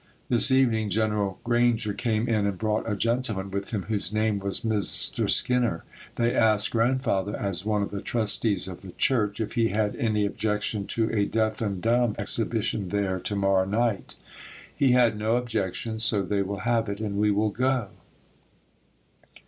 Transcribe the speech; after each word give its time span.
This 0.29 0.49
evening 0.49 0.89
General 0.89 1.39
Granger 1.43 1.93
came 1.93 2.27
in 2.27 2.47
and 2.47 2.57
brought 2.57 2.91
a 2.91 2.95
gentleman 2.95 3.51
with 3.51 3.69
him 3.69 3.83
whose 3.83 4.11
name 4.11 4.39
was 4.39 4.61
Mr. 4.61 5.29
Skinner. 5.29 5.83
They 6.15 6.33
asked 6.35 6.71
Grandfather, 6.71 7.37
as 7.37 7.65
one 7.65 7.83
of 7.83 7.91
the 7.91 8.01
trustees 8.01 8.67
of 8.67 8.81
the 8.81 8.93
church, 8.93 9.39
if 9.39 9.53
he 9.53 9.67
had 9.69 9.95
any 9.97 10.25
objection 10.25 10.87
to 10.87 11.11
a 11.11 11.25
deaf 11.25 11.61
and 11.61 11.83
dumb 11.83 12.15
exhibition 12.17 12.89
there 12.89 13.19
to 13.19 13.35
morrow 13.35 13.65
night. 13.65 14.15
He 14.75 14.93
had 14.93 15.15
no 15.19 15.35
objection, 15.35 15.99
so 15.99 16.23
they 16.23 16.41
will 16.41 16.61
have 16.61 16.89
it 16.89 16.99
and 16.99 17.19
we 17.19 17.29
will 17.29 17.51
go. 17.51 17.89